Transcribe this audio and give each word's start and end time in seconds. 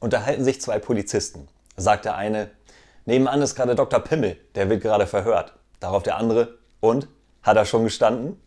Unterhalten 0.00 0.44
sich 0.44 0.60
zwei 0.60 0.78
Polizisten. 0.78 1.48
Sagt 1.76 2.04
der 2.04 2.16
eine, 2.16 2.50
nebenan 3.04 3.42
ist 3.42 3.54
gerade 3.54 3.74
Dr. 3.74 4.00
Pimmel, 4.00 4.36
der 4.54 4.68
wird 4.68 4.82
gerade 4.82 5.06
verhört. 5.06 5.54
Darauf 5.80 6.02
der 6.02 6.16
andere, 6.16 6.58
und? 6.80 7.08
Hat 7.42 7.56
er 7.56 7.64
schon 7.64 7.84
gestanden? 7.84 8.40